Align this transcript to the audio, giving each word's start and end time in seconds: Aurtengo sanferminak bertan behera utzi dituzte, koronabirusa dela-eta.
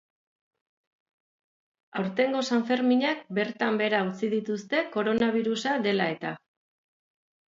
Aurtengo 1.99 2.39
sanferminak 2.55 3.21
bertan 3.39 3.77
behera 3.81 3.99
utzi 4.13 4.31
dituzte, 4.31 4.79
koronabirusa 4.97 5.75
dela-eta. 5.85 6.33